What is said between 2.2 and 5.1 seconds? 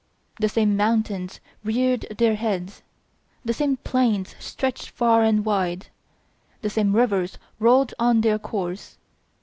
heads; the same plains stretched